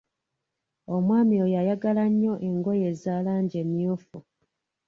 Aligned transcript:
Omwami 0.95 1.35
oyo 1.43 1.55
ayagala 1.61 2.03
nnyo 2.11 2.33
engoye 2.47 2.85
eza 2.93 3.13
langi 3.25 3.55
emyufu. 3.63 4.17